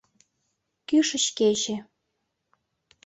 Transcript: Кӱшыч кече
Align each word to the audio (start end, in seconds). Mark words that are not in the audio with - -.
Кӱшыч 0.87 1.25
кече 1.37 1.75